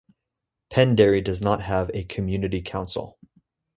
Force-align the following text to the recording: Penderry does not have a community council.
Penderry 0.71 1.23
does 1.23 1.43
not 1.43 1.61
have 1.61 1.91
a 1.93 2.03
community 2.03 2.59
council. 2.63 3.19